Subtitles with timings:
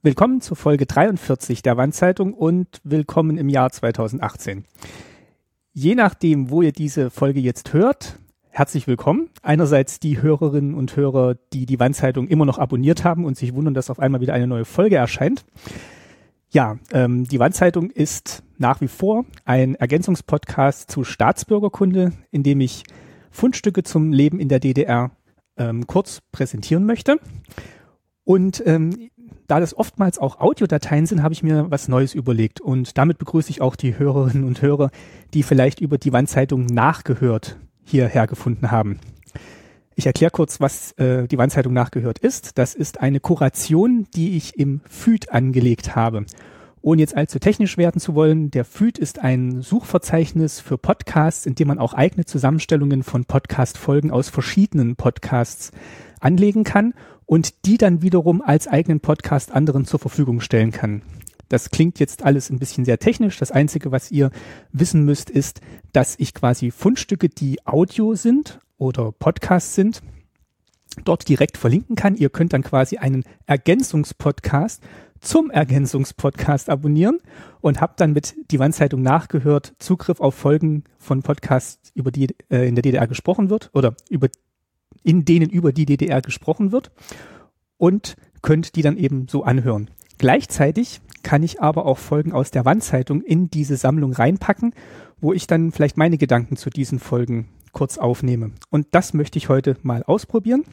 [0.00, 4.64] Willkommen zur Folge 43 der Wandzeitung und willkommen im Jahr 2018.
[5.72, 8.16] Je nachdem, wo ihr diese Folge jetzt hört,
[8.48, 9.28] herzlich willkommen.
[9.42, 13.74] Einerseits die Hörerinnen und Hörer, die die Wandzeitung immer noch abonniert haben und sich wundern,
[13.74, 15.44] dass auf einmal wieder eine neue Folge erscheint.
[16.48, 22.84] Ja, ähm, die Wandzeitung ist nach wie vor ein Ergänzungspodcast zu Staatsbürgerkunde, in dem ich
[23.32, 25.10] Fundstücke zum Leben in der DDR
[25.56, 27.18] ähm, kurz präsentieren möchte.
[28.22, 29.10] Und ähm,
[29.46, 32.60] da das oftmals auch Audiodateien sind, habe ich mir was Neues überlegt.
[32.60, 34.90] Und damit begrüße ich auch die Hörerinnen und Hörer,
[35.34, 38.98] die vielleicht über die Wandzeitung nachgehört hierher gefunden haben.
[39.94, 42.56] Ich erkläre kurz, was äh, die Wandzeitung nachgehört ist.
[42.56, 46.24] Das ist eine Kuration, die ich im FÜD angelegt habe.
[46.80, 51.56] Ohne jetzt allzu technisch werden zu wollen, der FÜD ist ein Suchverzeichnis für Podcasts, in
[51.56, 55.72] dem man auch eigene Zusammenstellungen von Podcast-Folgen aus verschiedenen Podcasts
[56.20, 56.94] anlegen kann
[57.26, 61.02] und die dann wiederum als eigenen Podcast anderen zur Verfügung stellen kann.
[61.48, 63.38] Das klingt jetzt alles ein bisschen sehr technisch.
[63.38, 64.30] Das Einzige, was ihr
[64.72, 65.60] wissen müsst, ist,
[65.92, 70.02] dass ich quasi Fundstücke, die Audio sind oder Podcasts sind,
[71.04, 72.16] dort direkt verlinken kann.
[72.16, 74.82] Ihr könnt dann quasi einen Ergänzungspodcast
[75.20, 77.18] zum Ergänzungspodcast abonnieren
[77.60, 82.68] und habt dann mit die Wandzeitung nachgehört Zugriff auf Folgen von Podcasts, über die äh,
[82.68, 84.28] in der DDR gesprochen wird oder über
[85.08, 86.90] in denen über die DDR gesprochen wird
[87.78, 89.90] und könnt die dann eben so anhören.
[90.18, 94.74] Gleichzeitig kann ich aber auch Folgen aus der Wandzeitung in diese Sammlung reinpacken,
[95.18, 98.50] wo ich dann vielleicht meine Gedanken zu diesen Folgen kurz aufnehme.
[98.68, 100.64] Und das möchte ich heute mal ausprobieren.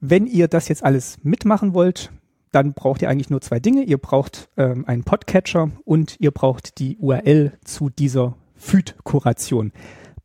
[0.00, 2.12] Wenn ihr das jetzt alles mitmachen wollt,
[2.52, 3.84] dann braucht ihr eigentlich nur zwei Dinge.
[3.84, 9.72] Ihr braucht ähm, einen Podcatcher und ihr braucht die URL zu dieser FÜD-Kuration.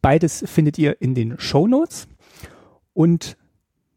[0.01, 2.09] Beides findet ihr in den Show Notes.
[2.95, 3.37] Und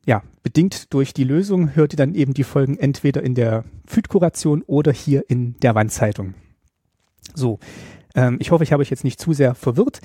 [0.05, 4.63] ja, bedingt durch die Lösung hört ihr dann eben die Folgen entweder in der FÜD-Kuration
[4.63, 6.35] oder hier in der Wandzeitung.
[7.35, 7.61] So,
[8.15, 10.01] ähm, ich hoffe, ich habe euch jetzt nicht zu sehr verwirrt.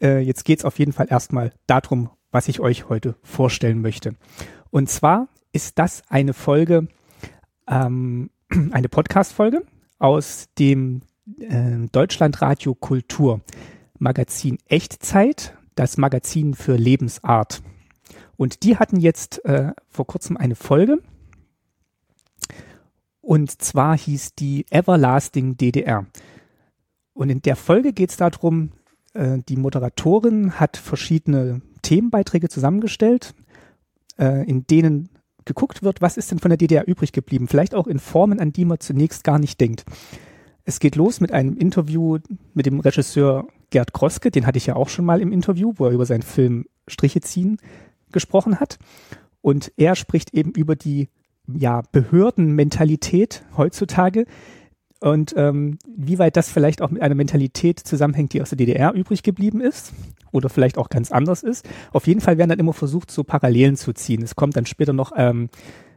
[0.00, 4.14] Äh, jetzt geht es auf jeden Fall erstmal darum, was ich euch heute vorstellen möchte.
[4.70, 6.88] Und zwar ist das eine Folge,
[7.68, 8.30] ähm,
[8.70, 9.62] eine Podcast-Folge
[9.98, 11.02] aus dem
[11.40, 13.42] äh, Deutschlandradio Kultur
[13.98, 17.62] Magazin Echtzeit, das Magazin für Lebensart.
[18.40, 21.02] Und die hatten jetzt äh, vor kurzem eine Folge.
[23.20, 26.06] Und zwar hieß die Everlasting DDR.
[27.12, 28.70] Und in der Folge geht es darum,
[29.12, 33.34] äh, die Moderatorin hat verschiedene Themenbeiträge zusammengestellt,
[34.18, 35.10] äh, in denen
[35.44, 37.46] geguckt wird, was ist denn von der DDR übrig geblieben.
[37.46, 39.84] Vielleicht auch in Formen, an die man zunächst gar nicht denkt.
[40.64, 42.20] Es geht los mit einem Interview
[42.54, 45.84] mit dem Regisseur Gerd Kroske, den hatte ich ja auch schon mal im Interview, wo
[45.84, 47.58] er über seinen Film Striche ziehen
[48.12, 48.78] gesprochen hat.
[49.40, 51.08] Und er spricht eben über die
[51.46, 54.26] ja, Behördenmentalität heutzutage
[55.00, 58.92] und ähm, wie weit das vielleicht auch mit einer Mentalität zusammenhängt, die aus der DDR
[58.92, 59.94] übrig geblieben ist
[60.30, 61.66] oder vielleicht auch ganz anders ist.
[61.92, 64.22] Auf jeden Fall werden dann immer versucht, so Parallelen zu ziehen.
[64.22, 65.48] Es kommt dann später noch ähm,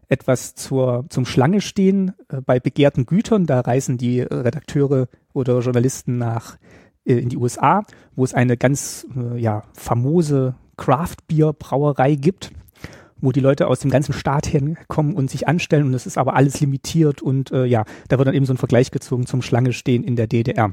[0.08, 3.46] etwas zur, zum Schlange stehen äh, bei begehrten Gütern.
[3.46, 6.58] Da reisen die Redakteure oder Journalisten nach
[7.06, 7.84] äh, in die USA,
[8.16, 12.52] wo es eine ganz äh, ja, famose Craft-Bier-Brauerei gibt,
[13.18, 16.36] wo die Leute aus dem ganzen Staat herkommen und sich anstellen und es ist aber
[16.36, 19.74] alles limitiert und äh, ja, da wird dann eben so ein Vergleich gezogen zum Schlange
[19.74, 20.72] stehen in der DDR.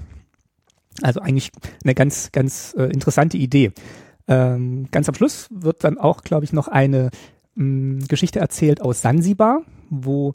[1.02, 1.50] Also eigentlich
[1.84, 3.72] eine ganz, ganz äh, interessante Idee.
[4.26, 7.10] Ähm, ganz am Schluss wird dann auch, glaube ich, noch eine
[7.54, 10.34] mh, hm, Geschichte erzählt aus Sansibar, wo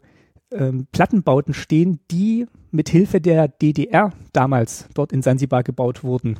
[0.52, 6.38] ähm, Plattenbauten stehen, die mit Hilfe der DDR damals dort in Sansibar gebaut wurden.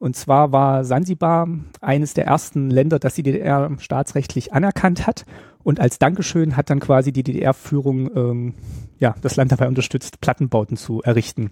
[0.00, 1.46] Und zwar war Sansibar
[1.82, 5.26] eines der ersten Länder, das die DDR staatsrechtlich anerkannt hat.
[5.62, 8.54] Und als Dankeschön hat dann quasi die DDR-Führung ähm,
[8.98, 11.50] ja, das Land dabei unterstützt, Plattenbauten zu errichten.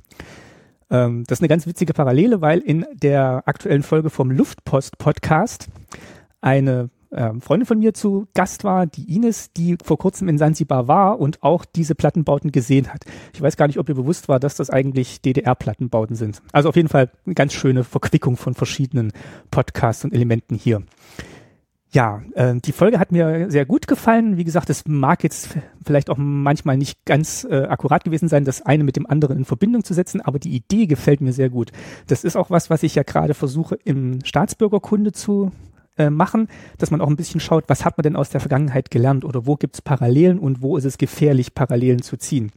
[0.91, 5.69] Ähm, das ist eine ganz witzige Parallele, weil in der aktuellen Folge vom Luftpost-Podcast
[6.41, 10.89] eine ähm, Freundin von mir zu Gast war, die Ines, die vor kurzem in Sansibar
[10.89, 13.05] war und auch diese Plattenbauten gesehen hat.
[13.35, 16.43] Ich weiß gar nicht, ob ihr bewusst war, dass das eigentlich DDR-Plattenbauten sind.
[16.53, 19.13] Also auf jeden Fall eine ganz schöne Verquickung von verschiedenen
[19.51, 20.83] Podcasts und Elementen hier.
[21.91, 24.37] Ja, äh, die Folge hat mir sehr gut gefallen.
[24.37, 28.61] Wie gesagt, es mag jetzt vielleicht auch manchmal nicht ganz äh, akkurat gewesen sein, das
[28.61, 31.73] eine mit dem anderen in Verbindung zu setzen, aber die Idee gefällt mir sehr gut.
[32.07, 35.51] Das ist auch was, was ich ja gerade versuche im Staatsbürgerkunde zu
[35.99, 36.49] äh, machen,
[36.79, 39.47] dass man auch ein bisschen schaut, was hat man denn aus der Vergangenheit gelernt oder
[39.47, 42.53] wo gibt es Parallelen und wo ist es gefährlich, Parallelen zu ziehen.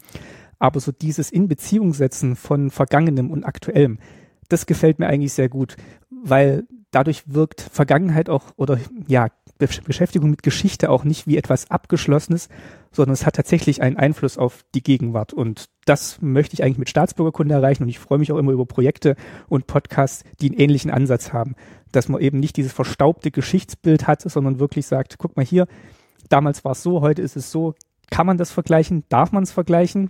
[0.59, 3.97] Aber so dieses in Beziehung setzen von Vergangenem und Aktuellem,
[4.47, 5.75] das gefällt mir eigentlich sehr gut,
[6.09, 8.77] weil dadurch wirkt Vergangenheit auch oder
[9.07, 9.27] ja,
[9.57, 12.49] Be Beschäftigung mit Geschichte auch nicht wie etwas Abgeschlossenes,
[12.91, 15.33] sondern es hat tatsächlich einen Einfluss auf die Gegenwart.
[15.33, 17.83] Und das möchte ich eigentlich mit Staatsbürgerkunde erreichen.
[17.83, 19.15] Und ich freue mich auch immer über Projekte
[19.49, 21.55] und Podcasts, die einen ähnlichen Ansatz haben.
[21.91, 25.67] Dass man eben nicht dieses verstaubte Geschichtsbild hat, sondern wirklich sagt, guck mal hier,
[26.27, 27.75] damals war es so, heute ist es so.
[28.09, 29.03] Kann man das vergleichen?
[29.09, 30.09] Darf man es vergleichen?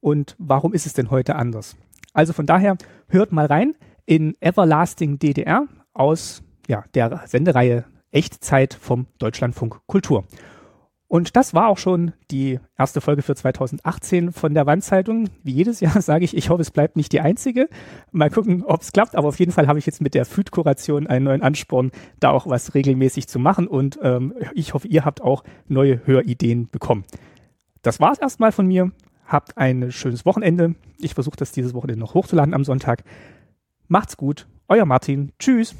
[0.00, 1.76] Und warum ist es denn heute anders?
[2.12, 2.76] Also von daher,
[3.06, 10.24] hört mal rein in Everlasting DDR aus ja, der Sendereihe Echtzeit vom Deutschlandfunk Kultur.
[11.10, 15.28] Und das war auch schon die erste Folge für 2018 von der Wandzeitung.
[15.42, 17.68] Wie jedes Jahr sage ich, ich hoffe, es bleibt nicht die einzige.
[18.12, 19.16] Mal gucken, ob es klappt.
[19.16, 21.90] Aber auf jeden Fall habe ich jetzt mit der Food-Kuration einen neuen Ansporn,
[22.20, 23.66] da auch was regelmäßig zu machen.
[23.66, 27.04] Und ähm, ich hoffe, ihr habt auch neue Hörideen bekommen.
[27.82, 28.92] Das war es erstmal von mir.
[29.26, 30.76] Habt ein schönes Wochenende.
[30.98, 33.02] Ich versuche das dieses Wochenende noch hochzuladen am Sonntag.
[33.88, 34.46] Macht's gut.
[34.70, 35.32] Euer Martin.
[35.40, 35.74] Tschüss.